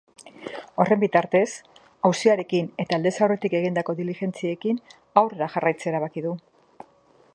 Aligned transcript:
Horren 0.83 1.01
bitartez, 1.03 1.49
auziarekin 2.09 2.71
eta 2.85 2.99
aldez 2.99 3.13
aurretik 3.27 3.57
egindako 3.61 3.95
diligentziekin 4.01 4.81
aurrera 5.25 5.51
jarraitzea 5.59 5.93
erabaki 5.95 6.25
du. 6.29 6.33